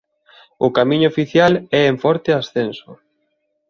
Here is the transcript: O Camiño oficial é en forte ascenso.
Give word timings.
O 0.65 0.67
Camiño 0.77 1.07
oficial 1.13 1.53
é 1.79 1.81
en 1.91 1.95
forte 2.03 2.29
ascenso. 2.39 2.89